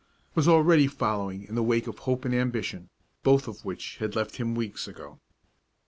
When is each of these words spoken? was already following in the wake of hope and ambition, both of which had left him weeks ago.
was 0.33 0.47
already 0.47 0.87
following 0.87 1.43
in 1.43 1.53
the 1.53 1.61
wake 1.61 1.85
of 1.85 1.99
hope 1.99 2.25
and 2.25 2.33
ambition, 2.33 2.89
both 3.21 3.47
of 3.47 3.63
which 3.63 3.97
had 3.97 4.15
left 4.15 4.37
him 4.37 4.55
weeks 4.55 4.87
ago. 4.87 5.19